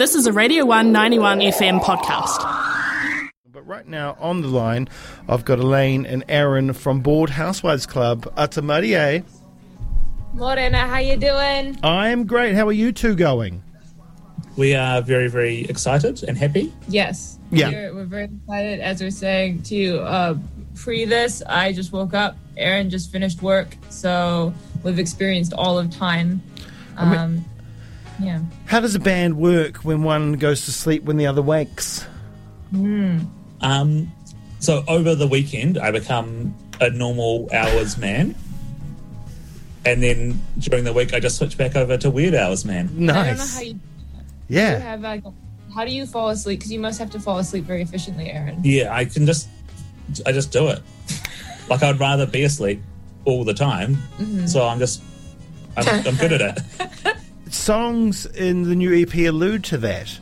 This 0.00 0.14
is 0.14 0.26
a 0.26 0.32
Radio 0.32 0.64
191 0.64 1.40
FM 1.40 1.78
podcast. 1.82 2.40
But 3.52 3.66
right 3.66 3.86
now 3.86 4.16
on 4.18 4.40
the 4.40 4.48
line, 4.48 4.88
I've 5.28 5.44
got 5.44 5.58
Elaine 5.58 6.06
and 6.06 6.24
Aaron 6.26 6.72
from 6.72 7.00
Bored 7.00 7.28
Housewives 7.28 7.84
Club. 7.84 8.22
Atamarie. 8.34 9.22
Morena, 10.32 10.86
how 10.86 11.00
you 11.00 11.18
doing? 11.18 11.78
I'm 11.82 12.26
great. 12.26 12.54
How 12.54 12.66
are 12.68 12.72
you 12.72 12.92
two 12.92 13.14
going? 13.14 13.62
We 14.56 14.74
are 14.74 15.02
very, 15.02 15.28
very 15.28 15.64
excited 15.64 16.22
and 16.22 16.38
happy. 16.38 16.72
Yes. 16.88 17.38
Yeah. 17.50 17.68
We're, 17.68 17.94
we're 17.96 18.04
very 18.06 18.24
excited. 18.24 18.80
As 18.80 19.02
we're 19.02 19.10
saying 19.10 19.64
to 19.64 19.98
uh, 19.98 20.38
pre 20.76 21.04
this, 21.04 21.42
I 21.46 21.74
just 21.74 21.92
woke 21.92 22.14
up. 22.14 22.38
Aaron 22.56 22.88
just 22.88 23.12
finished 23.12 23.42
work, 23.42 23.76
so 23.90 24.54
we've 24.82 24.98
experienced 24.98 25.52
all 25.52 25.78
of 25.78 25.90
time. 25.90 26.40
Um, 26.96 27.44
yeah. 28.20 28.40
How 28.66 28.80
does 28.80 28.94
a 28.94 29.00
band 29.00 29.36
work 29.38 29.78
when 29.78 30.02
one 30.02 30.34
goes 30.34 30.64
to 30.66 30.72
sleep 30.72 31.04
when 31.04 31.16
the 31.16 31.26
other 31.26 31.42
wakes? 31.42 32.06
Um, 32.72 34.12
so 34.58 34.84
over 34.88 35.14
the 35.14 35.26
weekend, 35.26 35.78
I 35.78 35.90
become 35.90 36.54
a 36.80 36.90
normal 36.90 37.48
hours 37.52 37.98
man. 37.98 38.34
And 39.84 40.02
then 40.02 40.40
during 40.58 40.84
the 40.84 40.92
week, 40.92 41.14
I 41.14 41.20
just 41.20 41.38
switch 41.38 41.56
back 41.56 41.74
over 41.74 41.96
to 41.98 42.10
weird 42.10 42.34
hours 42.34 42.64
man. 42.64 42.86
I 42.86 42.90
don't 42.90 43.06
know 43.06 43.12
how 43.14 43.22
Nice. 43.24 43.62
you, 43.62 43.66
you 43.72 43.80
Yeah. 44.48 44.78
have 44.78 45.00
like. 45.00 45.24
How 45.74 45.84
do 45.84 45.92
you 45.92 46.04
fall 46.04 46.28
asleep? 46.30 46.58
Because 46.58 46.72
you 46.72 46.80
must 46.80 46.98
have 46.98 47.10
to 47.10 47.20
fall 47.20 47.38
asleep 47.38 47.64
very 47.64 47.80
efficiently, 47.80 48.28
Aaron. 48.30 48.60
Yeah, 48.64 48.92
I 48.92 49.04
can 49.04 49.24
just, 49.24 49.48
I 50.26 50.32
just 50.32 50.50
do 50.52 50.66
it. 50.68 50.82
like 51.68 51.82
I'd 51.84 52.00
rather 52.00 52.26
be 52.26 52.42
asleep 52.42 52.82
all 53.24 53.44
the 53.44 53.54
time. 53.54 53.96
So 54.46 54.66
I'm 54.66 54.80
just, 54.80 55.00
I'm, 55.76 55.86
I'm 56.06 56.16
good 56.16 56.32
at 56.32 56.58
it. 56.58 57.16
Songs 57.70 58.26
in 58.26 58.64
the 58.64 58.74
new 58.74 58.92
EP 59.02 59.14
allude 59.28 59.62
to 59.62 59.78
that. 59.78 60.18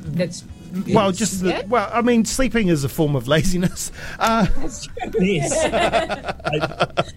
That's 0.00 0.44
Well, 0.88 1.12
just 1.12 1.42
the, 1.42 1.64
well, 1.66 1.90
I 1.90 2.02
mean, 2.02 2.26
sleeping 2.26 2.68
is 2.68 2.84
a 2.84 2.90
form 2.90 3.16
of 3.16 3.26
laziness. 3.26 3.90
Uh, 4.18 4.44
that's 4.58 4.86
true. 4.86 5.40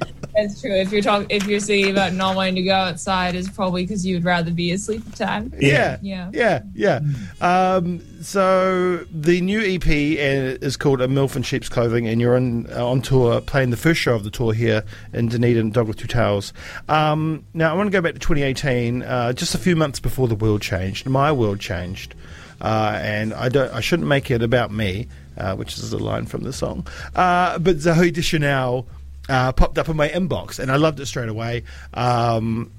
yes. 0.36 0.50
That's 0.50 0.62
true. 0.62 0.72
If 0.74 0.92
you're 0.92 1.02
talking, 1.02 1.28
if 1.30 1.46
you're 1.48 1.60
saying 1.60 1.90
about 1.92 2.14
not 2.14 2.36
wanting 2.36 2.56
to 2.56 2.62
go 2.64 2.74
outside, 2.74 3.36
is 3.36 3.50
probably 3.50 3.84
because 3.84 4.06
you 4.06 4.16
would 4.16 4.24
rather 4.24 4.52
be 4.52 4.72
asleep 4.72 5.04
at 5.08 5.16
time. 5.16 5.54
yeah, 5.60 5.98
Yeah. 6.02 6.30
yeah, 6.34 6.62
yeah. 6.74 7.00
Um, 7.42 8.02
so 8.22 8.98
the 9.12 9.42
new 9.42 9.59
EP 9.62 9.86
uh, 9.88 10.58
is 10.66 10.78
called 10.78 11.02
"A 11.02 11.08
Milf 11.08 11.36
in 11.36 11.42
Sheep's 11.44 11.70
Clothing," 11.70 12.08
and 12.08 12.22
you're 12.22 12.36
on 12.36 12.68
uh, 12.72 12.88
on 12.88 13.02
tour 13.02 13.42
playing 13.42 13.72
the 13.72 13.78
first 13.78 14.00
show 14.00 14.14
of 14.16 14.24
the 14.24 14.30
tour 14.32 14.54
here 14.54 14.84
in 15.14 15.28
Dunedin, 15.28 15.72
Dog 15.72 15.88
with 15.88 15.98
Two 15.98 16.08
Tails. 16.08 16.54
Um, 16.88 17.46
now 17.54 17.72
I 17.72 17.76
want 17.76 17.88
to 17.88 17.92
go 17.92 18.02
back 18.02 18.14
to 18.14 18.20
2018, 18.20 19.02
uh, 19.04 19.34
just 19.34 19.56
a 19.56 19.58
few 19.58 19.76
months 19.76 20.00
before 20.00 20.28
the 20.28 20.36
world 20.36 20.62
changed. 20.62 21.08
My 21.09 21.32
world 21.32 21.59
changed, 21.59 22.14
uh, 22.62 23.00
and 23.02 23.34
I 23.34 23.50
don't. 23.50 23.74
I 23.74 23.80
shouldn't 23.82 24.08
make 24.08 24.30
it 24.30 24.44
about 24.44 24.72
me, 24.72 25.08
uh, 25.38 25.56
which 25.56 25.78
is 25.78 25.92
a 25.92 25.98
line 25.98 26.26
from 26.28 26.44
the 26.44 26.54
song. 26.54 26.86
Uh, 27.16 27.58
but 27.59 27.78
Zooey 27.78 28.14
Deschanel 28.14 28.88
uh, 29.30 29.52
popped 29.52 29.77
up 29.77 29.89
in 29.89 29.95
my 29.95 30.09
inbox, 30.09 30.59
and 30.59 30.72
I 30.72 30.77
loved 30.77 31.00
it 31.00 31.05
straight 31.05 31.30
away. 31.30 31.64
Um, 31.94 32.72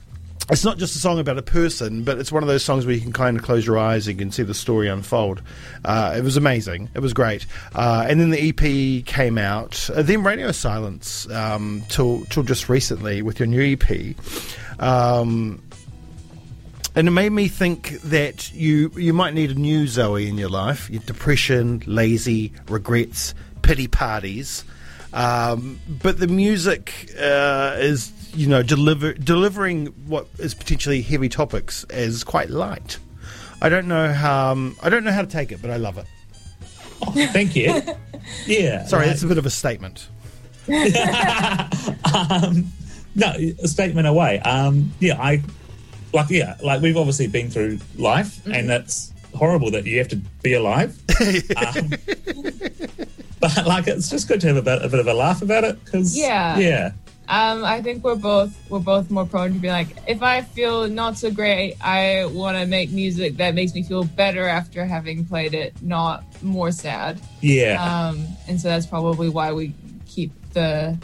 it's 0.50 0.64
not 0.64 0.76
just 0.76 0.96
a 0.96 0.98
song 0.98 1.18
about 1.18 1.38
a 1.38 1.42
person, 1.42 2.02
but 2.02 2.18
it's 2.18 2.32
one 2.32 2.42
of 2.42 2.48
those 2.48 2.64
songs 2.64 2.84
where 2.84 2.94
you 2.94 3.00
can 3.00 3.12
kind 3.12 3.36
of 3.36 3.42
close 3.42 3.64
your 3.64 3.78
eyes 3.78 4.08
and 4.08 4.18
you 4.18 4.24
can 4.24 4.32
see 4.32 4.42
the 4.42 4.54
story 4.54 4.88
unfold. 4.88 5.40
Uh, 5.84 6.14
it 6.16 6.22
was 6.22 6.36
amazing. 6.36 6.90
It 6.94 6.98
was 6.98 7.12
great. 7.12 7.46
Uh, 7.74 8.04
and 8.08 8.20
then 8.20 8.30
the 8.30 8.48
EP 8.48 9.06
came 9.06 9.38
out. 9.38 9.88
Uh, 9.88 10.02
then 10.02 10.22
Radio 10.22 10.50
Silence 10.52 11.30
um, 11.30 11.82
till 11.88 12.24
till 12.26 12.42
just 12.42 12.68
recently 12.68 13.22
with 13.22 13.38
your 13.38 13.46
new 13.46 13.62
EP. 13.62 14.16
Um, 14.80 15.62
and 16.94 17.08
it 17.08 17.12
made 17.12 17.30
me 17.30 17.48
think 17.48 18.00
that 18.02 18.52
you 18.52 18.90
you 18.96 19.12
might 19.12 19.34
need 19.34 19.52
a 19.52 19.54
new 19.54 19.86
Zoe 19.86 20.28
in 20.28 20.36
your 20.38 20.50
life. 20.50 20.90
Your 20.90 21.02
depression, 21.02 21.82
lazy, 21.86 22.52
regrets, 22.68 23.34
pity 23.62 23.86
parties. 23.86 24.64
Um, 25.12 25.78
but 26.02 26.18
the 26.18 26.26
music 26.26 27.10
uh, 27.20 27.76
is, 27.78 28.12
you 28.34 28.46
know, 28.46 28.62
deliver, 28.62 29.12
delivering 29.12 29.86
what 30.06 30.26
is 30.38 30.54
potentially 30.54 31.02
heavy 31.02 31.28
topics 31.28 31.84
as 31.84 32.24
quite 32.24 32.50
light. 32.50 32.98
I 33.60 33.68
don't 33.68 33.86
know 33.86 34.12
how 34.12 34.52
um, 34.52 34.76
I 34.82 34.88
don't 34.90 35.04
know 35.04 35.12
how 35.12 35.20
to 35.22 35.26
take 35.28 35.52
it, 35.52 35.62
but 35.62 35.70
I 35.70 35.76
love 35.76 35.98
it. 35.98 36.06
Thank 37.32 37.54
you. 37.56 37.82
Yeah. 38.46 38.84
Sorry, 38.86 39.02
like- 39.02 39.10
that's 39.10 39.22
a 39.22 39.26
bit 39.26 39.38
of 39.38 39.46
a 39.46 39.50
statement. 39.50 40.08
um, 40.68 42.66
no, 43.14 43.32
a 43.62 43.68
statement 43.68 44.06
away. 44.06 44.38
Um, 44.40 44.92
yeah, 45.00 45.20
I 45.20 45.42
like. 46.12 46.30
Yeah, 46.30 46.56
like 46.62 46.80
we've 46.82 46.96
obviously 46.96 47.26
been 47.26 47.50
through 47.50 47.78
life, 47.96 48.44
and 48.46 48.70
it's 48.70 49.12
horrible 49.34 49.70
that 49.72 49.86
you 49.86 49.98
have 49.98 50.08
to 50.08 50.16
be 50.16 50.54
alive. 50.54 50.96
um, 51.56 51.90
but 53.42 53.66
like, 53.66 53.86
it's 53.88 54.08
just 54.08 54.26
good 54.28 54.40
to 54.40 54.46
have 54.48 54.56
a 54.56 54.62
bit, 54.62 54.82
a 54.82 54.88
bit 54.88 55.00
of 55.00 55.06
a 55.06 55.12
laugh 55.14 55.42
about 55.42 55.64
it 55.64 55.84
because 55.84 56.16
Yeah. 56.16 56.58
yeah, 56.58 56.92
Um, 57.28 57.64
I 57.64 57.82
think 57.82 58.02
we're 58.04 58.14
both 58.16 58.52
we're 58.70 58.78
both 58.94 59.10
more 59.10 59.26
prone 59.26 59.52
to 59.54 59.58
be 59.58 59.68
like, 59.68 59.88
if 60.06 60.22
I 60.22 60.42
feel 60.42 60.88
not 60.88 61.18
so 61.18 61.30
great, 61.30 61.74
I 61.80 62.26
want 62.26 62.56
to 62.58 62.66
make 62.66 62.90
music 62.90 63.36
that 63.38 63.54
makes 63.54 63.74
me 63.74 63.82
feel 63.82 64.04
better 64.04 64.46
after 64.46 64.84
having 64.84 65.24
played 65.26 65.54
it, 65.54 65.74
not 65.82 66.24
more 66.42 66.70
sad. 66.72 67.20
yeah, 67.40 67.76
Um, 67.82 68.26
and 68.48 68.60
so 68.60 68.68
that's 68.68 68.86
probably 68.86 69.28
why 69.28 69.52
we 69.52 69.74
keep 70.06 70.30
the 70.52 70.96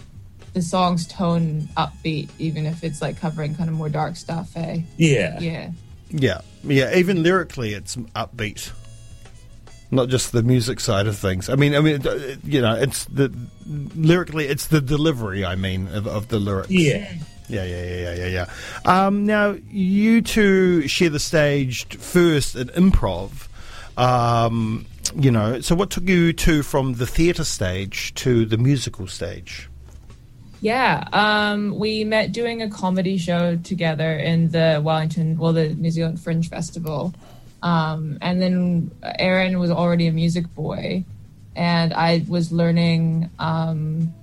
the 0.55 0.62
song's 0.62 1.06
tone 1.06 1.69
upbeat, 1.76 2.28
even 2.38 2.66
if 2.66 2.82
it's 2.82 3.00
like 3.03 3.20
covering 3.20 3.55
kind 3.55 3.69
of 3.70 3.76
more 3.76 3.88
dark 3.91 4.16
stuff. 4.16 4.50
Eh? 4.56 4.81
yeah, 4.97 5.38
Yeah. 5.41 5.70
Yeah, 6.10 6.41
yeah. 6.65 6.97
Even 6.97 7.22
lyrically, 7.22 7.75
it's 7.75 7.97
upbeat. 8.16 8.70
Not 9.91 10.09
just 10.09 10.32
the 10.32 10.43
music 10.43 10.81
side 10.81 11.06
of 11.06 11.16
things. 11.16 11.49
I 11.49 11.54
mean, 11.54 11.75
I 11.75 11.81
mean, 11.81 12.06
uh, 12.06 12.37
you 12.44 12.60
know, 12.60 12.75
it's 12.75 13.06
the 13.06 13.32
lyrically, 13.66 14.47
it's 14.47 14.66
the 14.66 14.81
delivery. 14.81 15.44
I 15.44 15.54
mean, 15.54 15.88
of, 15.88 16.06
of 16.06 16.28
the 16.28 16.38
lyrics. 16.38 16.71
yeah. 16.71 17.10
yeah, 17.49 17.65
yeah, 17.65 17.84
yeah, 17.84 17.97
yeah, 17.97 18.15
yeah. 18.15 18.47
yeah. 18.84 19.06
Um, 19.06 19.25
now, 19.25 19.56
you 19.71 20.21
two 20.21 20.87
share 20.88 21.09
the 21.09 21.19
stage 21.19 21.87
first 21.97 22.54
at 22.54 22.66
improv. 22.69 23.49
Um, 23.97 24.87
you 25.16 25.31
know, 25.31 25.60
so 25.60 25.75
what 25.75 25.91
took 25.91 26.09
you 26.09 26.32
two 26.32 26.62
from 26.62 26.94
the 26.94 27.06
theatre 27.06 27.44
stage 27.44 28.15
to 28.15 28.44
the 28.44 28.59
musical 28.59 29.06
stage? 29.06 29.69
Yeah, 30.60 31.05
um, 31.12 31.78
we 31.78 32.05
met 32.05 32.32
doing 32.32 32.62
a 32.62 32.69
comedy 32.69 33.16
show 33.16 33.56
together 33.56 34.19
in 34.19 34.50
the 34.50 34.81
Wellington, 34.82 35.38
well, 35.38 35.53
the 35.53 35.69
New 35.75 35.91
Zealand 35.91 36.20
Fringe 36.20 36.49
Festival. 36.49 37.15
Um, 37.62 38.19
and 38.20 38.41
then 38.41 38.91
Aaron 39.02 39.58
was 39.58 39.70
already 39.70 40.06
a 40.06 40.12
music 40.12 40.52
boy, 40.54 41.04
and 41.56 41.92
I 41.92 42.24
was 42.28 42.52
learning 42.52 43.30
um, 43.38 44.14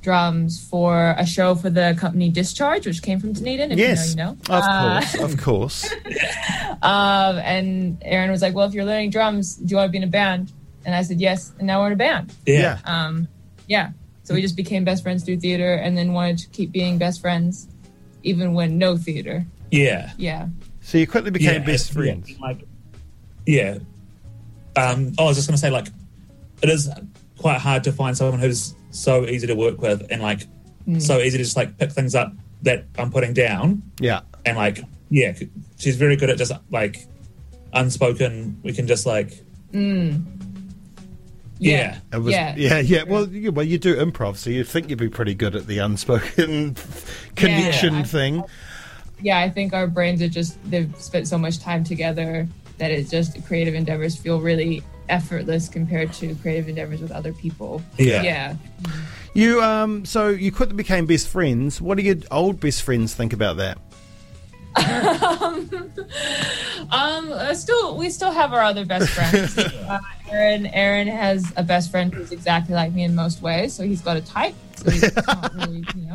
drums 0.00 0.60
for 0.68 1.14
a 1.18 1.26
show 1.26 1.54
for 1.54 1.70
the 1.70 1.94
company 1.98 2.28
Discharge, 2.30 2.86
which 2.86 3.02
came 3.02 3.20
from 3.20 3.32
Dunedin. 3.34 3.72
If 3.72 3.78
yes, 3.78 4.10
you 4.10 4.16
know, 4.16 4.30
you 4.30 4.48
know. 4.48 4.56
of 4.56 4.62
Uh, 4.64 5.00
course, 5.00 5.14
of 5.32 5.40
course. 5.40 5.92
um, 6.82 7.36
and 7.38 7.98
Aaron 8.02 8.30
was 8.30 8.42
like, 8.42 8.54
"Well, 8.54 8.66
if 8.66 8.74
you're 8.74 8.84
learning 8.84 9.10
drums, 9.10 9.56
do 9.56 9.66
you 9.70 9.76
want 9.76 9.88
to 9.88 9.92
be 9.92 9.98
in 9.98 10.04
a 10.04 10.08
band?" 10.08 10.50
And 10.84 10.94
I 10.94 11.02
said 11.02 11.20
yes, 11.20 11.52
and 11.58 11.66
now 11.66 11.80
we're 11.80 11.88
in 11.88 11.92
a 11.92 11.96
band. 11.96 12.32
yeah, 12.46 12.78
Um, 12.84 13.28
yeah. 13.68 13.90
So 14.24 14.34
we 14.34 14.40
just 14.42 14.56
became 14.56 14.84
best 14.84 15.02
friends 15.02 15.24
through 15.24 15.38
theater 15.38 15.74
and 15.74 15.96
then 15.96 16.12
wanted 16.12 16.38
to 16.38 16.48
keep 16.48 16.72
being 16.72 16.96
best 16.98 17.20
friends 17.20 17.68
even 18.24 18.54
when 18.54 18.78
no 18.78 18.96
theater. 18.96 19.44
yeah. 19.70 20.10
Yeah. 20.16 20.46
So 20.82 20.98
you 20.98 21.06
quickly 21.06 21.30
became 21.30 21.60
Yeah, 21.62 21.66
best 21.66 21.88
yeah, 21.88 21.94
friends. 21.94 22.38
like, 22.40 22.64
yeah. 23.46 23.78
Um, 24.76 25.12
oh, 25.18 25.24
I 25.24 25.28
was 25.28 25.36
just 25.36 25.48
going 25.48 25.54
to 25.56 25.60
say, 25.60 25.70
like, 25.70 25.88
it 26.62 26.68
is 26.68 26.90
quite 27.38 27.58
hard 27.60 27.84
to 27.84 27.92
find 27.92 28.16
someone 28.16 28.38
who's 28.40 28.74
so 28.90 29.24
easy 29.24 29.46
to 29.46 29.54
work 29.54 29.80
with 29.80 30.06
and 30.10 30.20
like 30.22 30.42
so 30.98 31.18
easy 31.18 31.38
to 31.38 31.44
just 31.44 31.56
like 31.56 31.76
pick 31.78 31.90
things 31.90 32.14
up 32.14 32.32
that 32.62 32.84
I'm 32.98 33.10
putting 33.10 33.32
down 33.32 33.82
Yeah. 34.00 34.20
and 34.44 34.56
like 34.56 34.80
yeah, 35.10 35.32
she's 35.78 35.96
very 35.96 36.14
good 36.16 36.30
at 36.30 36.38
just 36.38 36.52
like 36.70 37.06
unspoken. 37.72 38.60
We 38.62 38.72
can 38.72 38.86
just 38.86 39.06
like 39.06 39.42
yeah, 41.58 41.98
It 42.12 42.18
was, 42.18 42.32
Yeah. 42.32 42.54
yeah, 42.56 42.78
yeah. 42.80 43.02
Well, 43.04 43.28
you, 43.28 43.52
well, 43.52 43.64
you 43.64 43.78
do 43.78 43.94
improv, 43.96 44.36
so 44.36 44.50
you 44.50 44.64
think 44.64 44.90
you'd 44.90 44.98
be 44.98 45.08
pretty 45.08 45.34
good 45.34 45.54
at 45.56 45.66
the 45.66 45.78
unspoken 45.78 46.76
connection 47.36 47.94
I- 47.96 48.02
thing. 48.02 48.44
Yeah, 49.20 49.38
I 49.38 49.48
think 49.50 49.72
our 49.72 49.86
brains 49.86 50.22
are 50.22 50.28
just 50.28 50.58
they've 50.70 50.94
spent 50.96 51.28
so 51.28 51.38
much 51.38 51.60
time 51.60 51.84
together 51.84 52.48
that 52.78 52.90
it's 52.90 53.10
just 53.10 53.44
creative 53.46 53.74
endeavors 53.74 54.16
feel 54.16 54.40
really 54.40 54.82
effortless 55.08 55.68
compared 55.68 56.12
to 56.14 56.34
creative 56.36 56.68
endeavors 56.68 57.00
with 57.00 57.12
other 57.12 57.32
people. 57.32 57.82
Yeah. 57.98 58.22
Yeah. 58.22 58.56
You 59.34 59.62
um, 59.62 60.04
so 60.04 60.28
you 60.28 60.52
quickly 60.52 60.76
became 60.76 61.06
best 61.06 61.28
friends. 61.28 61.80
What 61.80 61.96
do 61.96 62.02
your 62.04 62.16
old 62.30 62.60
best 62.60 62.82
friends 62.82 63.14
think 63.14 63.32
about 63.32 63.56
that? 63.58 63.78
Um, 66.92 67.32
uh, 67.32 67.54
still, 67.54 67.96
we 67.96 68.10
still 68.10 68.32
have 68.32 68.52
our 68.52 68.60
other 68.60 68.84
best 68.84 69.08
friends. 69.10 69.56
uh, 69.58 69.98
Aaron, 70.30 70.66
Aaron 70.66 71.08
has 71.08 71.50
a 71.56 71.62
best 71.62 71.90
friend 71.90 72.12
who's 72.12 72.32
exactly 72.32 72.74
like 72.74 72.92
me 72.92 73.04
in 73.04 73.14
most 73.14 73.40
ways, 73.40 73.72
so 73.72 73.82
he's 73.82 74.02
got 74.02 74.16
a 74.18 74.20
type. 74.20 74.54
So 74.76 74.90
he's 74.90 75.16
not 75.26 75.54
really, 75.54 75.84
you 75.96 76.02
know. 76.02 76.14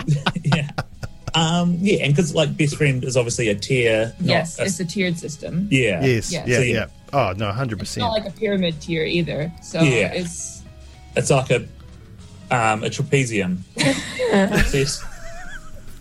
Yeah. 1.38 1.60
Um, 1.62 1.78
yeah, 1.82 2.04
and 2.04 2.16
because 2.16 2.34
like 2.36 2.56
best 2.58 2.76
friend 2.78 3.04
is 3.04 3.16
obviously 3.18 3.50
a 3.50 3.56
tier. 3.56 4.14
not 4.20 4.28
yes, 4.28 4.60
a- 4.60 4.64
it's 4.66 4.80
a 4.80 4.86
tiered 4.86 5.18
system. 5.18 5.68
yeah. 5.72 6.04
Yes, 6.04 6.32
Yeah. 6.32 6.44
yeah, 6.48 6.56
So, 6.58 6.62
yeah. 6.64 6.74
yeah. 6.74 6.86
Oh 7.14 7.34
no, 7.38 7.52
hundred 7.52 7.80
percent. 7.80 8.02
not 8.02 8.12
like 8.12 8.26
a 8.28 8.32
pyramid 8.32 8.80
tier 8.82 9.04
either. 9.04 9.52
So 9.64 9.82
Yeah. 9.82 10.12
it's 10.14 10.64
It's 11.16 11.30
like 11.30 11.50
a 11.52 11.66
um, 12.50 12.84
a 12.84 12.90
trapezium. 12.90 13.58
so 14.68 15.06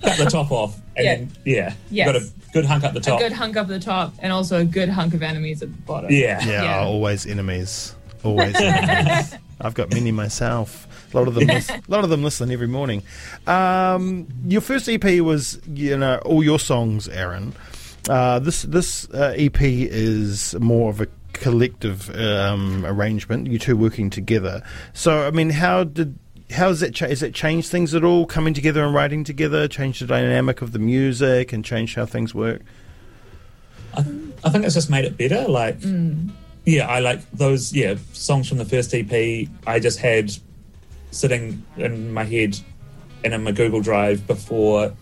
cut 0.03 0.19
the 0.19 0.27
top 0.31 0.50
off, 0.53 0.77
and 0.97 1.05
Yeah. 1.05 1.15
then 1.17 1.31
yeah, 1.44 1.73
Yes. 1.91 2.06
got 2.06 2.17
a 2.17 2.29
good 2.53 2.65
hunk 2.65 2.85
up 2.85 2.94
the 2.94 3.00
top, 3.00 3.06
a 3.06 3.11
top. 3.11 3.21
good 3.21 3.32
hunk 3.32 3.56
up 3.56 3.67
the 3.69 3.81
top 3.81 4.15
and 4.21 4.32
also 4.32 4.61
a 4.61 4.65
good 4.65 4.89
hunk 4.89 5.15
of 5.15 5.23
enemies 5.23 5.62
at 5.62 5.71
the 5.73 5.82
bottom. 5.82 6.11
yeah, 6.12 6.44
Yeah, 6.47 6.62
Yeah. 6.62 6.79
always 6.81 7.27
enemies. 7.27 7.94
Always 8.25 8.55
enemies. 8.61 9.35
I've 9.61 9.75
got 9.75 9.93
many 9.93 10.12
myself. 10.12 10.87
A 11.17 11.19
lot 11.19 11.29
of 11.29 11.35
them, 11.35 11.47
lis- 11.49 11.71
a 11.71 11.83
lot 11.89 12.05
of 12.05 12.11
them 12.11 12.23
listen 12.23 12.51
every 12.51 12.69
morning. 12.69 13.03
Um, 13.47 14.27
your 14.47 14.61
first 14.61 14.87
EP 14.89 15.05
was, 15.21 15.59
you 15.67 15.97
know, 15.97 16.19
all 16.19 16.45
your 16.45 16.59
songs, 16.59 17.09
Aaron. 17.09 17.55
Uh, 18.09 18.39
this 18.39 18.63
this 18.63 19.09
uh, 19.11 19.35
EP 19.37 19.61
is 19.63 20.55
more 20.61 20.91
of 20.91 21.01
a 21.01 21.09
collective 21.33 22.15
um, 22.15 22.85
arrangement. 22.85 23.47
You 23.47 23.59
two 23.59 23.77
working 23.77 24.11
together. 24.11 24.63
So, 24.93 25.27
I 25.27 25.31
mean, 25.31 25.51
how 25.51 25.85
did 25.85 26.19
how 26.51 26.69
has 26.69 26.81
that 26.81 26.95
cha- 26.95 27.09
has 27.09 27.21
that 27.21 27.35
changed 27.35 27.71
things 27.71 27.95
at 27.95 28.05
all? 28.05 28.27
Coming 28.27 28.55
together 28.55 28.85
and 28.85 28.95
writing 28.95 29.25
together, 29.25 29.67
changed 29.69 30.03
the 30.03 30.07
dynamic 30.07 30.61
of 30.63 30.73
the 30.73 30.79
music, 30.79 31.53
and 31.53 31.65
changed 31.65 31.97
how 31.97 32.07
things 32.07 32.35
work. 32.35 32.61
I, 33.95 34.01
I 34.45 34.51
think 34.51 34.65
it's 34.67 34.75
just 34.75 34.91
made 34.91 35.07
it 35.07 35.17
better. 35.17 35.49
Like, 35.49 35.79
yeah, 36.65 36.87
I 36.87 37.01
like 37.01 37.29
those. 37.33 37.73
Yeah, 37.73 37.97
songs 38.13 38.49
from 38.49 38.59
the 38.59 38.65
first 38.67 38.95
EP. 38.95 39.49
I 39.67 39.81
just 39.81 39.99
had 39.99 40.31
sitting 41.11 41.64
in 41.76 42.12
my 42.12 42.25
head 42.25 42.58
and 43.25 43.35
in 43.35 43.43
my 43.43 43.53
Google 43.53 43.81
Drive 43.81 44.26
before 44.26 44.94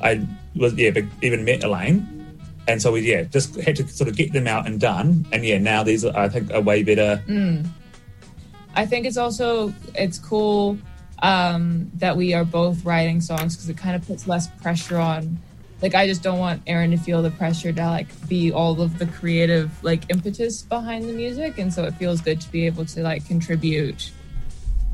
I 0.00 0.26
was 0.54 0.74
yeah 0.74 0.92
even 1.22 1.44
met 1.44 1.64
Elaine, 1.64 2.26
and 2.68 2.80
so 2.80 2.92
we 2.92 3.00
yeah 3.00 3.22
just 3.22 3.56
had 3.56 3.76
to 3.76 3.88
sort 3.88 4.08
of 4.08 4.16
get 4.16 4.32
them 4.32 4.46
out 4.46 4.66
and 4.66 4.80
done. 4.80 5.26
And 5.32 5.44
yeah, 5.44 5.58
now 5.58 5.82
these 5.82 6.04
are, 6.04 6.16
I 6.16 6.28
think 6.28 6.52
are 6.52 6.60
way 6.60 6.82
better. 6.82 7.22
I 8.74 8.86
think 8.86 9.06
it's 9.06 9.16
also 9.16 9.72
it's 9.94 10.18
cool 10.18 10.78
um, 11.22 11.90
that 11.94 12.16
we 12.16 12.34
are 12.34 12.44
both 12.44 12.84
writing 12.84 13.20
songs 13.20 13.56
because 13.56 13.68
it 13.68 13.76
kind 13.76 13.96
of 13.96 14.06
puts 14.06 14.26
less 14.26 14.48
pressure 14.62 14.98
on. 14.98 15.38
Like 15.80 15.94
I 15.94 16.06
just 16.06 16.22
don't 16.22 16.38
want 16.38 16.62
Aaron 16.66 16.90
to 16.92 16.96
feel 16.96 17.22
the 17.22 17.30
pressure 17.30 17.72
to 17.72 17.86
like 17.86 18.28
be 18.28 18.52
all 18.52 18.80
of 18.80 18.98
the 18.98 19.06
creative 19.06 19.70
like 19.82 20.04
impetus 20.10 20.62
behind 20.62 21.08
the 21.08 21.12
music, 21.12 21.58
and 21.58 21.72
so 21.72 21.84
it 21.84 21.94
feels 21.94 22.20
good 22.20 22.40
to 22.40 22.50
be 22.50 22.66
able 22.66 22.84
to 22.86 23.02
like 23.02 23.26
contribute 23.26 24.12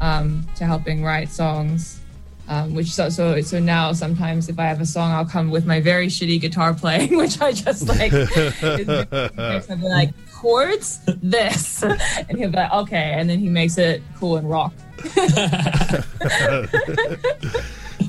um, 0.00 0.46
to 0.56 0.64
helping 0.64 1.02
write 1.04 1.30
songs. 1.30 2.00
Um, 2.48 2.74
which 2.74 2.90
so, 2.90 3.08
so 3.08 3.40
so 3.42 3.60
now 3.60 3.92
sometimes 3.92 4.48
if 4.48 4.58
I 4.58 4.64
have 4.64 4.80
a 4.80 4.86
song, 4.86 5.12
I'll 5.12 5.24
come 5.24 5.50
with 5.50 5.66
my 5.66 5.80
very 5.80 6.08
shitty 6.08 6.40
guitar 6.40 6.74
playing, 6.74 7.16
which 7.16 7.40
I 7.40 7.52
just 7.52 7.86
like. 7.86 8.12
I'll 8.12 9.76
be 9.76 9.88
like 9.88 10.10
chords 10.32 10.98
this, 11.22 11.82
and 11.82 12.36
he'll 12.36 12.50
be 12.50 12.56
like 12.56 12.72
okay, 12.72 13.14
and 13.16 13.30
then 13.30 13.38
he 13.38 13.48
makes 13.48 13.78
it 13.78 14.02
cool 14.18 14.36
and 14.36 14.50
rock. 14.50 14.72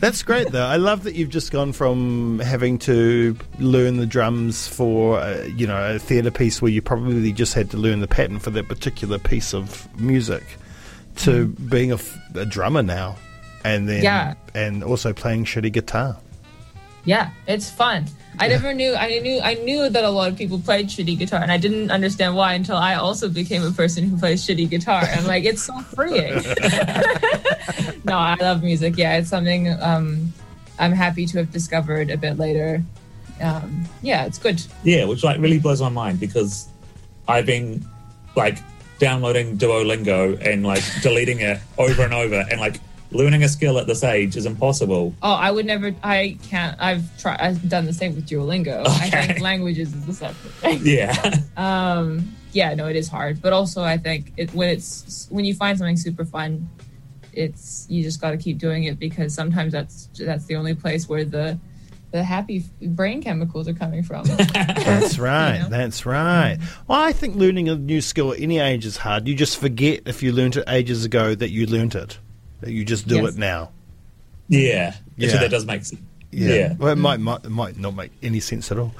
That's 0.01 0.23
great, 0.23 0.51
though. 0.51 0.65
I 0.65 0.77
love 0.77 1.03
that 1.03 1.13
you've 1.13 1.29
just 1.29 1.51
gone 1.51 1.73
from 1.73 2.39
having 2.39 2.79
to 2.79 3.37
learn 3.59 3.97
the 3.97 4.07
drums 4.07 4.67
for, 4.67 5.19
uh, 5.19 5.43
you 5.43 5.67
know, 5.67 5.95
a 5.95 5.99
theatre 5.99 6.31
piece 6.31 6.59
where 6.59 6.71
you 6.71 6.81
probably 6.81 7.31
just 7.31 7.53
had 7.53 7.69
to 7.69 7.77
learn 7.77 7.99
the 7.99 8.07
pattern 8.07 8.39
for 8.39 8.49
that 8.49 8.67
particular 8.67 9.19
piece 9.19 9.53
of 9.53 9.87
music, 9.99 10.57
to 11.17 11.47
being 11.47 11.91
a 11.91 12.45
drummer 12.45 12.83
now, 12.83 13.17
and 13.63 13.87
then 13.87 14.03
Yeah. 14.03 14.33
and 14.55 14.83
also 14.83 15.13
playing 15.13 15.45
shitty 15.45 15.71
guitar. 15.71 16.17
Yeah, 17.05 17.29
it's 17.47 17.69
fun. 17.69 18.05
I 18.39 18.47
never 18.47 18.73
knew. 18.73 18.95
I 18.95 19.19
knew. 19.19 19.41
I 19.41 19.55
knew 19.55 19.89
that 19.89 20.03
a 20.05 20.09
lot 20.09 20.29
of 20.31 20.37
people 20.37 20.59
played 20.59 20.87
shitty 20.87 21.17
guitar, 21.17 21.41
and 21.41 21.51
I 21.51 21.57
didn't 21.57 21.91
understand 21.91 22.35
why 22.35 22.53
until 22.53 22.77
I 22.77 22.95
also 22.95 23.27
became 23.27 23.63
a 23.63 23.71
person 23.71 24.05
who 24.05 24.17
plays 24.17 24.45
shitty 24.45 24.69
guitar. 24.69 25.01
I'm 25.03 25.25
like, 25.25 25.43
it's 25.43 25.63
so 25.63 25.77
freeing. 25.81 26.35
no, 28.05 28.17
I 28.17 28.35
love 28.39 28.63
music. 28.63 28.97
Yeah, 28.97 29.17
it's 29.17 29.29
something 29.29 29.69
um, 29.81 30.31
I'm 30.79 30.91
happy 30.93 31.25
to 31.25 31.37
have 31.39 31.51
discovered 31.51 32.09
a 32.09 32.17
bit 32.17 32.37
later. 32.37 32.81
Um, 33.41 33.85
yeah, 34.01 34.25
it's 34.25 34.37
good. 34.37 34.63
Yeah, 34.83 35.05
which 35.05 35.23
like 35.23 35.39
really 35.39 35.59
blows 35.59 35.81
my 35.81 35.89
mind 35.89 36.19
because 36.19 36.67
I've 37.27 37.45
been 37.45 37.85
like 38.35 38.59
downloading 39.01 39.57
Duolingo 39.57 40.39
and 40.45 40.63
like 40.63 40.83
deleting 41.01 41.39
it 41.41 41.59
over 41.79 42.03
and 42.03 42.13
over 42.13 42.45
and 42.51 42.61
like 42.61 42.79
learning 43.09 43.43
a 43.43 43.49
skill 43.49 43.79
at 43.79 43.87
this 43.87 44.03
age 44.03 44.37
is 44.37 44.45
impossible. 44.45 45.13
Oh, 45.23 45.33
I 45.33 45.49
would 45.49 45.65
never. 45.65 45.93
I 46.03 46.37
can't. 46.43 46.79
I've 46.79 47.19
tried. 47.19 47.41
I've 47.41 47.67
done 47.67 47.85
the 47.85 47.93
same 47.93 48.15
with 48.15 48.29
Duolingo. 48.29 48.85
I 48.87 49.09
think 49.09 49.39
languages 49.41 49.93
is 49.93 50.07
a 50.07 50.13
separate 50.13 50.53
thing. 50.53 50.81
Yeah. 50.85 51.35
um 51.57 52.35
yeah 52.53 52.73
no 52.73 52.87
it 52.87 52.97
is 52.97 53.07
hard 53.07 53.41
but 53.41 53.53
also 53.53 53.81
i 53.81 53.97
think 53.97 54.33
it 54.35 54.53
when 54.53 54.67
it's 54.67 55.27
when 55.29 55.45
you 55.45 55.53
find 55.53 55.77
something 55.77 55.95
super 55.95 56.25
fun 56.25 56.69
it's 57.31 57.85
you 57.89 58.03
just 58.03 58.19
got 58.19 58.31
to 58.31 58.37
keep 58.37 58.57
doing 58.57 58.83
it 58.83 58.99
because 58.99 59.33
sometimes 59.33 59.71
that's 59.71 60.09
that's 60.19 60.45
the 60.47 60.55
only 60.57 60.75
place 60.75 61.07
where 61.07 61.23
the 61.23 61.57
the 62.11 62.23
happy 62.23 62.63
brain 62.81 63.21
chemicals 63.21 63.67
are 63.67 63.73
coming 63.73 64.03
from 64.03 64.25
That's 64.53 65.17
right. 65.17 65.59
know? 65.59 65.69
That's 65.69 66.05
right. 66.05 66.57
Well, 66.87 66.99
I 66.99 67.11
think 67.13 67.35
learning 67.35 67.69
a 67.69 67.75
new 67.75 68.01
skill 68.01 68.33
at 68.33 68.39
any 68.39 68.59
age 68.59 68.85
is 68.85 68.97
hard. 68.97 69.27
You 69.27 69.35
just 69.35 69.57
forget 69.57 70.01
if 70.05 70.21
you 70.21 70.31
learnt 70.33 70.57
it 70.57 70.65
ages 70.67 71.05
ago 71.05 71.33
that 71.35 71.49
you 71.49 71.65
learnt 71.65 71.95
it. 71.95 72.19
That 72.61 72.71
you 72.71 72.83
just 72.85 73.07
do 73.07 73.15
Yes. 73.21 73.33
it 73.33 73.37
now. 73.39 73.71
Yeah. 74.47 74.95
Yeah. 75.17 75.29
So 75.29 75.37
that 75.37 75.51
does 75.51 75.65
make 75.65 75.85
sense. 75.85 76.01
Yeah. 76.31 76.53
Yeah. 76.53 76.73
Well, 76.77 76.91
it 76.93 76.97
might, 76.97 77.19
might 77.19 77.43
might 77.49 77.77
not 77.77 77.95
make 77.95 78.11
any 78.21 78.39
sense 78.39 78.71
at 78.71 78.77
all. 78.77 78.93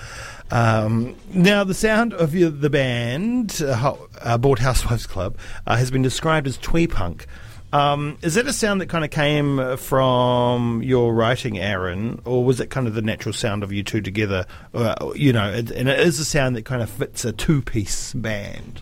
Um, 0.50 1.16
now, 1.34 1.63
the 1.63 1.74
sound 1.74 2.13
of 2.13 2.36
your, 2.36 2.50
the 2.50 2.69
band, 2.69 3.62
uh, 3.63 3.96
uh, 4.22 4.38
Bored 4.38 4.60
Housewives 4.60 5.08
Club, 5.08 5.38
uh, 5.66 5.78
has 5.78 5.92
been 5.92 6.02
described 6.02 6.46
as 6.48 6.58
twee 6.58 6.88
punk. 6.88 7.25
Um, 7.73 8.18
is 8.21 8.35
that 8.35 8.47
a 8.47 8.53
sound 8.53 8.81
that 8.81 8.88
kind 8.89 9.06
of 9.06 9.12
came 9.12 9.57
uh, 9.59 9.75
from 9.77 10.83
your 10.83 11.13
writing, 11.13 11.57
Aaron, 11.57 12.21
or 12.25 12.44
was 12.44 12.59
it 12.59 12.69
kind 12.69 12.85
of 12.88 12.94
the 12.95 13.01
natural 13.01 13.31
sound 13.33 13.63
of 13.63 13.71
you 13.71 13.81
two 13.83 14.01
together? 14.01 14.45
Uh, 14.73 15.12
you 15.15 15.31
know, 15.31 15.50
it, 15.51 15.71
and 15.71 15.88
it 15.88 16.00
is 16.01 16.19
a 16.19 16.25
sound 16.25 16.56
that 16.57 16.65
kind 16.65 16.81
of 16.81 16.89
fits 16.89 17.23
a 17.23 17.31
two-piece 17.31 18.13
band. 18.13 18.81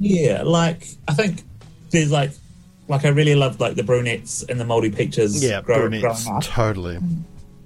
Yeah, 0.00 0.42
like 0.42 0.86
I 1.08 1.14
think 1.14 1.42
there's 1.90 2.10
like 2.10 2.32
like 2.88 3.04
I 3.04 3.08
really 3.08 3.34
loved 3.34 3.60
like 3.60 3.76
the 3.76 3.82
brunettes 3.82 4.42
and 4.42 4.60
the 4.60 4.64
moldy 4.64 4.90
peaches 4.90 5.42
Yeah, 5.42 5.62
grow, 5.62 5.88
brunettes, 5.88 6.24
growing 6.24 6.36
up. 6.38 6.42
totally. 6.44 6.98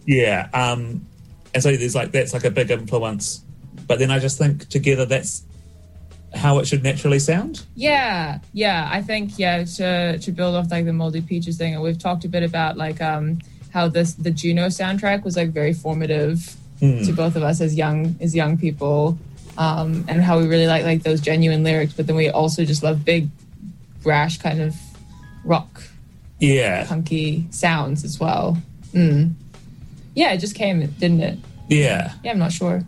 Yeah. 0.07 0.49
Um 0.53 1.07
and 1.53 1.63
so 1.63 1.75
there's 1.77 1.95
like 1.95 2.13
that's 2.13 2.33
like 2.33 2.45
a 2.45 2.51
big 2.51 2.71
influence. 2.71 3.43
But 3.89 3.99
then 3.99 4.11
I 4.11 4.19
just 4.21 4.39
think 4.39 4.69
together 4.69 5.05
that's 5.07 5.43
how 6.35 6.59
it 6.59 6.67
should 6.67 6.83
naturally 6.83 7.19
sound. 7.19 7.65
yeah 7.75 8.39
yeah 8.53 8.89
i 8.93 9.03
think 9.03 9.39
yeah 9.39 9.65
to 9.65 10.19
to 10.19 10.31
build 10.33 10.55
off 10.55 10.71
like 10.71 10.85
the 10.85 10.93
moldy 10.93 11.21
peaches 11.21 11.57
thing 11.57 11.75
and 11.75 11.83
we've 11.83 11.99
talked 11.99 12.25
a 12.25 12.29
bit 12.29 12.43
about 12.43 12.77
like 12.77 13.01
um 13.01 13.39
how 13.73 13.89
this 13.89 14.15
the 14.15 14.31
juno 14.31 14.67
soundtrack 14.67 15.25
was 15.25 15.37
like 15.37 15.51
very 15.51 15.73
formative 15.73 16.55
to 16.81 17.13
both 17.13 17.37
of 17.37 17.43
us 17.43 17.61
as 17.61 17.75
young 17.75 18.15
as 18.21 18.35
young 18.35 18.57
people 18.57 19.19
um 19.59 20.05
and 20.09 20.23
how 20.23 20.39
we 20.39 20.47
really 20.47 20.67
like 20.67 20.85
like 20.85 21.03
those 21.03 21.21
genuine 21.21 21.63
lyrics 21.63 21.93
but 21.93 22.07
then 22.07 22.17
we 22.17 22.31
also 22.31 22.65
just 22.65 22.83
love 22.83 23.05
big 23.05 23.29
brash 24.03 24.39
kind 24.39 24.61
of 24.63 24.75
rock 25.45 25.83
Yeah. 26.39 26.87
punky 26.87 27.47
sounds 27.51 28.03
as 28.05 28.19
well. 28.19 28.57
Mm. 28.95 29.35
Yeah, 30.15 30.33
it 30.33 30.39
just 30.39 30.55
came, 30.55 30.81
didn't 30.99 31.21
it? 31.21 31.39
Yeah. 31.69 32.13
Yeah, 32.25 32.33
I'm 32.33 32.39
not 32.39 32.53
sure. 32.53 32.83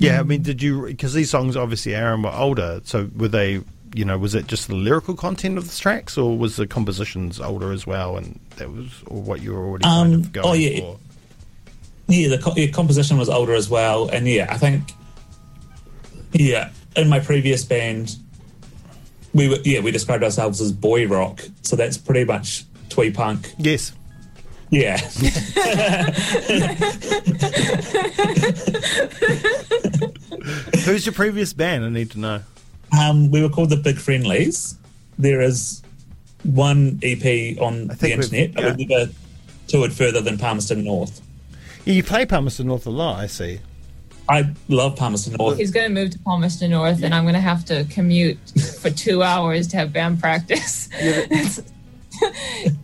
Yeah, 0.00 0.20
I 0.20 0.22
mean, 0.22 0.42
did 0.42 0.62
you 0.62 0.86
because 0.86 1.14
these 1.14 1.30
songs 1.30 1.56
obviously 1.56 1.94
Aaron 1.94 2.22
were 2.22 2.32
older, 2.32 2.80
so 2.84 3.08
were 3.16 3.28
they? 3.28 3.62
You 3.92 4.04
know, 4.04 4.16
was 4.18 4.36
it 4.36 4.46
just 4.46 4.68
the 4.68 4.76
lyrical 4.76 5.16
content 5.16 5.58
of 5.58 5.68
the 5.68 5.76
tracks, 5.76 6.16
or 6.16 6.38
was 6.38 6.54
the 6.56 6.66
compositions 6.66 7.40
older 7.40 7.72
as 7.72 7.86
well, 7.88 8.16
and 8.16 8.38
that 8.56 8.70
was 8.70 8.86
or 9.06 9.20
what 9.20 9.42
you 9.42 9.52
were 9.52 9.66
already 9.66 9.82
kind 9.84 10.14
Um, 10.14 10.20
of 10.20 10.32
going 10.32 10.46
oh, 10.46 10.52
yeah. 10.52 10.78
for? 10.80 10.98
Yeah, 12.06 12.28
the 12.28 12.38
co- 12.38 12.54
yeah, 12.56 12.68
composition 12.70 13.18
was 13.18 13.28
older 13.28 13.52
as 13.54 13.68
well, 13.68 14.08
and 14.08 14.28
yeah, 14.28 14.46
I 14.48 14.58
think, 14.58 14.92
yeah, 16.32 16.70
in 16.96 17.08
my 17.08 17.18
previous 17.20 17.64
band, 17.64 18.16
we 19.34 19.48
were 19.48 19.58
yeah 19.64 19.80
we 19.80 19.90
described 19.90 20.22
ourselves 20.24 20.60
as 20.60 20.70
boy 20.72 21.06
rock, 21.08 21.40
so 21.62 21.74
that's 21.76 21.98
pretty 21.98 22.24
much 22.24 22.64
twee 22.90 23.10
punk. 23.10 23.52
Yes, 23.58 23.92
Yeah, 24.70 24.96
who's 30.90 31.06
your 31.06 31.12
previous 31.14 31.52
band? 31.52 31.84
I 31.84 31.88
need 31.88 32.10
to 32.12 32.18
know. 32.18 32.42
um, 32.98 33.30
we 33.30 33.42
were 33.42 33.48
called 33.48 33.70
the 33.70 33.76
Big 33.76 33.98
Friendlies. 33.98 34.76
There 35.18 35.40
is 35.40 35.82
one 36.42 36.98
EP 37.02 37.58
on 37.60 37.88
the 37.88 37.94
think 37.94 38.20
we've- 38.20 38.36
internet, 38.36 38.54
but 38.54 38.76
we've 38.76 38.88
never 38.88 39.12
toured 39.68 39.92
further 39.92 40.20
than 40.20 40.38
Palmerston 40.38 40.84
North. 40.84 41.20
Yeah, 41.84 41.94
you 41.94 42.02
play 42.02 42.26
Palmerston 42.26 42.66
North 42.66 42.86
a 42.86 42.90
lot, 42.90 43.20
I 43.20 43.26
see. 43.26 43.60
I 44.28 44.50
love 44.68 44.96
Palmerston 44.96 45.34
North. 45.34 45.58
He's 45.58 45.70
going 45.72 45.88
to 45.88 45.94
move 45.94 46.10
to 46.10 46.18
Palmerston 46.20 46.70
North, 46.70 47.02
and 47.02 47.14
I'm 47.14 47.24
going 47.24 47.34
to 47.34 47.40
have 47.40 47.64
to 47.66 47.84
commute 47.90 48.38
for 48.80 48.88
two 48.90 49.22
hours 49.22 49.66
to 49.68 49.76
have 49.76 49.92
band 49.92 50.20
practice. 50.20 50.88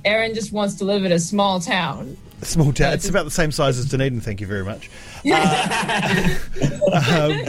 Aaron 0.05 0.35
just 0.35 0.53
wants 0.53 0.75
to 0.77 0.85
live 0.85 1.05
in 1.05 1.13
a 1.13 1.19
small 1.19 1.61
town. 1.61 2.17
Small 2.43 2.73
town. 2.73 2.95
It's 2.95 3.09
about 3.09 3.25
the 3.25 3.31
same 3.31 3.53
size 3.53 3.79
as 3.79 3.87
Dunedin. 3.87 4.21
Thank 4.21 4.41
you 4.41 4.47
very 4.47 4.65
much. 4.65 4.91
Uh, 5.29 6.39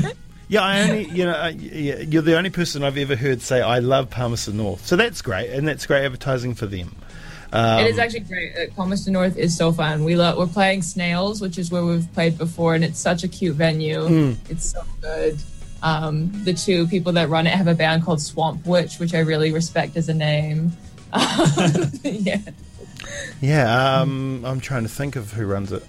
um, 0.03 0.11
yeah, 0.47 0.61
I 0.61 0.81
only 0.81 1.05
you 1.05 1.25
know 1.25 1.47
yeah, 1.47 1.99
you're 1.99 2.21
the 2.21 2.37
only 2.37 2.49
person 2.49 2.83
I've 2.83 2.97
ever 2.97 3.15
heard 3.15 3.41
say 3.41 3.61
I 3.61 3.79
love 3.79 4.09
Palmerston 4.09 4.57
North. 4.57 4.85
So 4.85 4.95
that's 4.95 5.21
great, 5.21 5.49
and 5.49 5.67
that's 5.67 5.85
great 5.85 6.05
advertising 6.05 6.55
for 6.55 6.65
them. 6.65 6.95
Um, 7.53 7.79
it 7.79 7.87
is 7.87 7.99
actually 7.99 8.21
great. 8.21 8.53
Uh, 8.55 8.73
Palmerston 8.75 9.13
North 9.13 9.37
is 9.37 9.55
so 9.55 9.71
fun. 9.71 10.03
We 10.03 10.15
love. 10.15 10.37
We're 10.37 10.47
playing 10.47 10.81
Snails, 10.81 11.41
which 11.41 11.57
is 11.57 11.71
where 11.71 11.85
we've 11.85 12.11
played 12.13 12.37
before, 12.37 12.75
and 12.75 12.83
it's 12.83 12.99
such 12.99 13.23
a 13.23 13.27
cute 13.27 13.55
venue. 13.55 13.99
Mm. 13.99 14.37
It's 14.49 14.71
so 14.71 14.83
good. 15.01 15.37
Um, 15.83 16.31
the 16.43 16.53
two 16.53 16.87
people 16.87 17.11
that 17.13 17.29
run 17.29 17.45
it 17.45 17.53
have 17.53 17.67
a 17.67 17.75
band 17.75 18.03
called 18.03 18.21
Swamp 18.21 18.65
Witch, 18.65 18.99
which 18.99 19.13
I 19.13 19.19
really 19.19 19.51
respect 19.51 19.95
as 19.95 20.09
a 20.09 20.13
name. 20.13 20.71
yeah. 22.03 22.39
Yeah, 23.41 23.99
um, 24.01 24.43
I'm 24.43 24.59
trying 24.59 24.83
to 24.83 24.89
think 24.89 25.15
of 25.15 25.31
who 25.31 25.45
runs 25.45 25.71
it. 25.71 25.83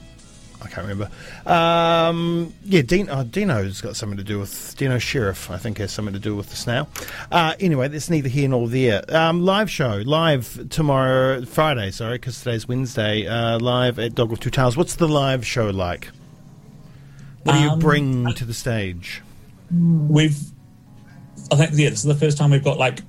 I 0.61 0.67
can't 0.69 0.88
remember. 0.88 1.09
Um, 1.47 2.53
yeah, 2.65 2.83
Dino, 2.83 3.12
oh, 3.12 3.25
Dino's 3.25 3.81
got 3.81 3.95
something 3.97 4.19
to 4.19 4.25
do 4.25 4.38
with 4.41 4.75
Dino 4.77 4.99
Sheriff. 4.99 5.50
I 5.50 5.57
think 5.57 5.79
has 5.79 5.93
something 5.93 6.15
to 6.15 6.21
do 6.21 6.35
with 6.35 6.50
the 6.50 6.57
snail. 6.57 6.88
Uh, 7.31 7.55
anyway, 7.61 7.88
that's 7.88 8.11
neither 8.11 8.29
here 8.29 8.49
nor 8.49 8.69
there. 8.69 9.03
Um, 9.15 9.45
live 9.45 9.71
show 9.71 10.03
live 10.05 10.69
tomorrow, 10.71 11.45
Friday. 11.45 11.91
Sorry, 11.93 12.15
because 12.19 12.38
today's 12.43 12.67
Wednesday. 12.67 13.27
Uh, 13.27 13.59
live 13.61 13.99
at 13.99 14.15
Dog 14.17 14.31
with 14.31 14.41
Two 14.41 14.50
Tails. 14.50 14.77
What's 14.77 14.97
the 14.97 15.07
live 15.09 15.47
show 15.47 15.71
like? 15.71 16.09
What 17.45 17.53
do 17.55 17.61
you 17.61 17.71
Um, 17.71 17.79
bring 17.79 18.33
to 18.35 18.45
the 18.45 18.53
stage? 18.55 19.23
We've, 19.71 20.37
I 21.53 21.57
think, 21.57 21.71
yeah, 21.75 21.91
this 21.91 22.00
is 22.00 22.05
the 22.05 22.15
first 22.15 22.37
time 22.37 22.50
we've 22.50 22.65
got 22.65 22.79
like 22.79 23.00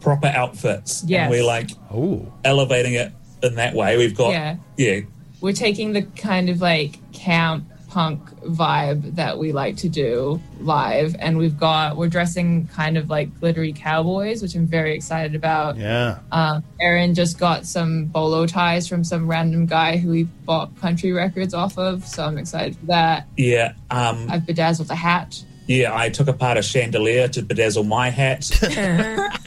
proper 0.00 0.28
outfits. 0.28 1.04
Yeah, 1.06 1.28
we're 1.28 1.44
like 1.44 1.70
Oh, 1.92 2.32
elevating 2.44 2.94
it 2.94 3.12
in 3.42 3.56
that 3.56 3.74
way. 3.74 3.96
We've 3.98 4.16
got, 4.16 4.30
Yeah. 4.30 4.56
yeah, 4.78 5.00
We're 5.44 5.52
taking 5.52 5.92
the 5.92 6.00
kind 6.00 6.48
of 6.48 6.62
like 6.62 6.96
camp 7.12 7.66
punk 7.90 8.18
vibe 8.44 9.16
that 9.16 9.36
we 9.36 9.52
like 9.52 9.76
to 9.76 9.90
do 9.90 10.40
live, 10.60 11.14
and 11.18 11.36
we've 11.36 11.60
got 11.60 11.98
we're 11.98 12.08
dressing 12.08 12.66
kind 12.68 12.96
of 12.96 13.10
like 13.10 13.38
glittery 13.40 13.74
cowboys, 13.74 14.40
which 14.40 14.54
I'm 14.54 14.66
very 14.66 14.94
excited 14.94 15.34
about. 15.34 15.76
yeah. 15.76 16.20
Um, 16.32 16.64
Aaron 16.80 17.14
just 17.14 17.38
got 17.38 17.66
some 17.66 18.06
bolo 18.06 18.46
ties 18.46 18.88
from 18.88 19.04
some 19.04 19.28
random 19.28 19.66
guy 19.66 19.98
who 19.98 20.12
he 20.12 20.22
bought 20.22 20.74
country 20.80 21.12
records 21.12 21.52
off 21.52 21.76
of, 21.76 22.06
so 22.06 22.24
I'm 22.24 22.38
excited 22.38 22.76
for 22.78 22.86
that. 22.86 23.26
yeah. 23.36 23.74
Um, 23.90 24.30
I've 24.30 24.46
bedazzled 24.46 24.90
a 24.90 24.94
hat. 24.94 25.44
yeah, 25.66 25.94
I 25.94 26.08
took 26.08 26.28
apart 26.28 26.56
a 26.56 26.62
chandelier 26.62 27.28
to 27.28 27.42
bedazzle 27.42 27.86
my 27.86 28.08
hat. 28.08 28.50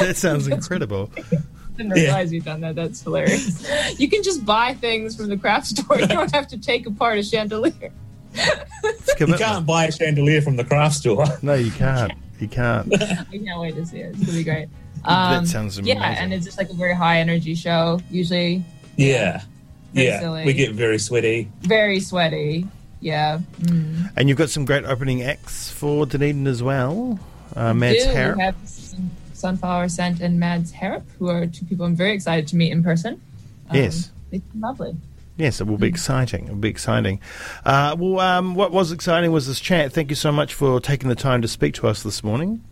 That 0.00 0.16
sounds 0.16 0.46
incredible. 0.46 1.10
didn't 1.78 1.96
Yeah. 1.96 2.02
realize 2.04 2.32
you'd 2.32 2.44
done 2.44 2.60
that. 2.60 2.74
That's 2.74 3.02
hilarious. 3.02 3.66
you 3.98 4.08
can 4.08 4.22
just 4.22 4.44
buy 4.44 4.74
things 4.74 5.16
from 5.16 5.28
the 5.28 5.36
craft 5.36 5.66
store. 5.68 5.98
You 5.98 6.06
don't 6.06 6.30
have 6.34 6.48
to 6.48 6.58
take 6.58 6.86
apart 6.86 7.18
a 7.18 7.22
chandelier. 7.22 7.90
It's 8.34 9.18
you 9.20 9.26
can't 9.34 9.64
buy 9.66 9.86
a 9.86 9.92
chandelier 9.92 10.42
from 10.42 10.56
the 10.56 10.64
craft 10.64 10.96
store. 10.96 11.24
No, 11.42 11.54
you 11.54 11.70
can't. 11.70 12.12
You 12.38 12.48
can't. 12.48 12.92
I 13.02 13.38
can't 13.38 13.60
wait 13.60 13.74
to 13.76 13.86
see 13.86 13.98
it. 13.98 14.10
It's 14.14 14.26
gonna 14.26 14.38
be 14.38 14.44
great. 14.44 14.68
Um, 15.04 15.46
sounds 15.46 15.78
amazing. 15.78 15.96
Yeah, 15.96 16.22
and 16.22 16.34
it's 16.34 16.44
just 16.44 16.58
like 16.58 16.70
a 16.70 16.74
very 16.74 16.94
high 16.94 17.20
energy 17.20 17.54
show. 17.54 18.00
Usually 18.10 18.62
Yeah. 18.96 19.42
Very 19.94 20.06
Yeah. 20.08 20.20
silly. 20.20 20.44
We 20.44 20.52
get 20.52 20.72
very 20.74 20.98
sweaty. 20.98 21.48
very 21.62 22.00
sweaty. 22.00 22.66
Yeah. 23.00 23.38
Mm. 23.62 24.10
And 24.16 24.28
you've 24.28 24.38
got 24.38 24.50
some 24.50 24.64
great 24.64 24.84
opening 24.84 25.22
acts 25.22 25.70
for 25.70 26.04
Dunedin 26.04 26.46
as 26.48 26.62
well. 26.62 27.18
Uh, 27.56 27.72
Mads 27.72 28.04
Do 28.04 28.12
Sunflower 29.38 29.88
Scent 29.88 30.20
and 30.20 30.38
Mads 30.38 30.72
Harrop, 30.72 31.04
who 31.18 31.28
are 31.28 31.46
two 31.46 31.64
people 31.64 31.86
I'm 31.86 31.94
very 31.96 32.12
excited 32.12 32.46
to 32.48 32.56
meet 32.56 32.72
in 32.72 32.82
person. 32.82 33.20
Um, 33.70 33.76
Yes. 33.76 34.10
They 34.30 34.38
seem 34.38 34.60
lovely. 34.60 34.96
Yes, 35.38 35.60
it 35.60 35.66
will 35.68 35.78
be 35.78 35.86
exciting. 35.86 36.46
It 36.48 36.50
will 36.50 36.56
be 36.58 36.68
exciting. 36.68 37.20
Uh, 37.64 37.94
well, 37.98 38.18
um, 38.20 38.54
what 38.56 38.72
was 38.72 38.90
exciting 38.92 39.30
was 39.30 39.46
this 39.46 39.60
chat. 39.60 39.92
Thank 39.92 40.10
you 40.10 40.16
so 40.16 40.32
much 40.32 40.52
for 40.52 40.80
taking 40.80 41.08
the 41.08 41.14
time 41.14 41.42
to 41.42 41.48
speak 41.48 41.74
to 41.74 41.86
us 41.86 42.02
this 42.02 42.24
morning. 42.24 42.62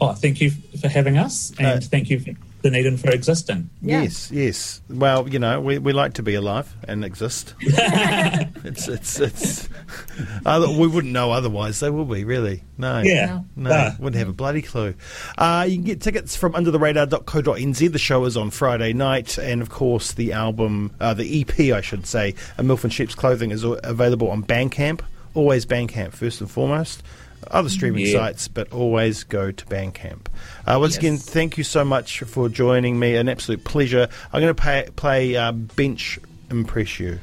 Oh, 0.00 0.12
thank 0.12 0.40
you 0.40 0.50
for 0.80 0.88
having 0.88 1.16
us, 1.18 1.52
and 1.58 1.66
Uh, 1.66 1.80
thank 1.80 2.08
you, 2.10 2.20
for 2.20 2.32
Dunedin, 2.62 2.98
for 2.98 3.10
existing. 3.10 3.68
Yeah. 3.82 4.02
Yes, 4.02 4.30
yes. 4.30 4.80
Well, 4.90 5.28
you 5.28 5.38
know, 5.38 5.60
we, 5.60 5.78
we 5.78 5.92
like 5.92 6.12
to 6.14 6.22
be 6.22 6.34
alive 6.34 6.72
and 6.86 7.04
exist. 7.04 7.54
it's 8.68 8.88
it's 8.88 9.18
it's. 9.20 9.68
Other, 10.46 10.68
we 10.70 10.86
wouldn't 10.86 11.12
know 11.12 11.30
otherwise, 11.32 11.80
though, 11.80 11.90
would 11.92 12.08
we? 12.08 12.24
Really? 12.24 12.62
No. 12.76 12.98
Yeah. 13.00 13.40
No, 13.56 13.92
wouldn't 13.98 14.18
have 14.18 14.28
a 14.28 14.32
bloody 14.32 14.62
clue. 14.62 14.94
Uh, 15.36 15.66
you 15.68 15.76
can 15.76 15.84
get 15.84 16.00
tickets 16.00 16.36
from 16.36 16.52
undertheradar.co.nz. 16.52 17.92
The 17.92 17.98
show 17.98 18.24
is 18.24 18.36
on 18.36 18.50
Friday 18.50 18.92
night, 18.92 19.38
and 19.38 19.62
of 19.62 19.70
course, 19.70 20.12
the 20.12 20.32
album, 20.32 20.92
uh, 21.00 21.14
the 21.14 21.40
EP, 21.40 21.58
I 21.76 21.80
should 21.80 22.06
say, 22.06 22.34
A 22.58 22.62
Milf 22.62 22.84
and 22.84 22.92
Sheep's 22.92 23.14
Clothing, 23.14 23.50
is 23.50 23.64
available 23.64 24.30
on 24.30 24.42
Bandcamp. 24.42 25.00
Always 25.34 25.66
Bandcamp, 25.66 26.12
first 26.12 26.40
and 26.40 26.50
foremost. 26.50 27.02
Other 27.50 27.68
streaming 27.68 28.04
Yeah. 28.04 28.12
sites, 28.18 28.48
but 28.48 28.70
always 28.72 29.22
go 29.24 29.52
to 29.52 29.64
Bandcamp. 29.66 30.26
Uh, 30.66 30.76
once 30.80 30.94
Yes. 30.94 30.98
again, 30.98 31.16
thank 31.18 31.56
you 31.56 31.64
so 31.64 31.84
much 31.84 32.20
for 32.20 32.48
joining 32.48 32.98
me. 32.98 33.14
An 33.14 33.28
absolute 33.28 33.62
pleasure. 33.64 34.08
I'm 34.32 34.40
going 34.40 34.54
to 34.54 34.60
play, 34.60 34.88
play 34.96 35.36
uh, 35.36 35.52
Bench 35.52 36.18
Impress 36.50 36.98
You. 36.98 37.20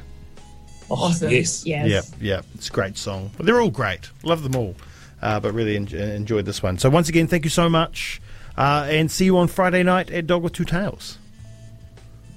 Oh, 0.90 0.94
Awesome. 0.94 1.30
yes. 1.30 1.66
Yes. 1.66 1.88
Yeah, 1.88 2.02
yeah, 2.36 2.40
it's 2.54 2.68
a 2.68 2.72
great 2.72 2.96
song. 2.96 3.30
They're 3.40 3.60
all 3.60 3.70
great. 3.70 4.10
Love 4.22 4.42
them 4.42 4.54
all. 4.56 4.74
Uh, 5.22 5.40
but 5.40 5.52
really 5.52 5.76
en- 5.76 5.88
enjoyed 5.88 6.44
this 6.44 6.62
one. 6.62 6.78
So 6.78 6.90
once 6.90 7.08
again, 7.08 7.26
thank 7.26 7.44
you 7.44 7.50
so 7.50 7.68
much, 7.68 8.20
uh, 8.56 8.86
and 8.88 9.10
see 9.10 9.24
you 9.24 9.38
on 9.38 9.48
Friday 9.48 9.82
night 9.82 10.10
at 10.10 10.26
Dog 10.26 10.42
with 10.42 10.52
Two 10.52 10.64
Tails. 10.64 11.18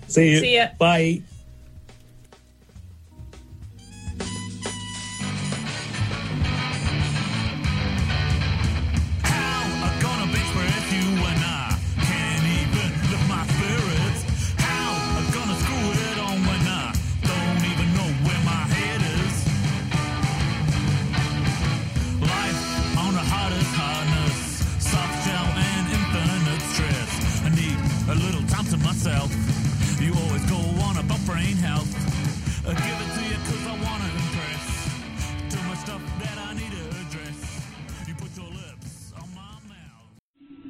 See 0.08 0.32
you. 0.32 0.40
See 0.40 0.56
ya. 0.56 0.70
Bye. 0.80 1.22